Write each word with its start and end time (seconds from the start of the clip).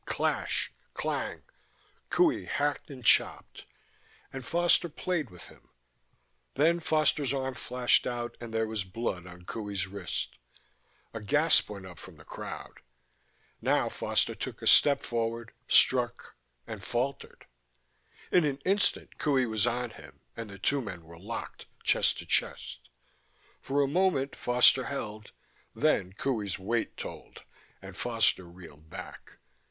Clash, 0.07 0.71
clang! 0.95 1.43
Qohey 2.09 2.47
hacked 2.47 2.89
and 2.89 3.05
chopped... 3.05 3.65
and 4.33 4.43
Foster 4.43 4.89
played 4.89 5.29
with 5.29 5.43
him. 5.43 5.69
Then 6.55 6.79
Foster's 6.79 7.35
arm 7.35 7.53
flashed 7.53 8.07
out 8.07 8.35
and 8.41 8.51
there 8.51 8.65
was 8.65 8.83
blood 8.83 9.27
on 9.27 9.43
Qohey's 9.45 9.85
wrist. 9.85 10.39
A 11.13 11.21
gasp 11.21 11.69
went 11.69 11.85
up 11.85 11.99
from 11.99 12.15
the 12.17 12.25
crowd. 12.25 12.79
Now 13.61 13.89
Foster 13.89 14.33
took 14.33 14.63
a 14.63 14.65
step 14.65 15.01
forward, 15.01 15.53
struck... 15.67 16.35
and 16.65 16.83
faltered! 16.83 17.45
In 18.31 18.43
an 18.43 18.57
instant 18.65 19.19
Qohey 19.19 19.45
was 19.47 19.67
on 19.67 19.91
him 19.91 20.21
and 20.35 20.49
the 20.49 20.57
two 20.57 20.81
men 20.81 21.03
were 21.03 21.19
locked, 21.19 21.67
chest 21.83 22.17
to 22.17 22.25
chest. 22.25 22.89
For 23.59 23.83
a 23.83 23.87
moment 23.87 24.35
Foster 24.35 24.85
held, 24.85 25.31
then 25.75 26.13
Qohey's 26.13 26.57
weight 26.57 26.97
told, 26.97 27.43
and 27.83 27.95
Foster 27.95 28.45
reeled 28.45 28.89
back. 28.89 29.37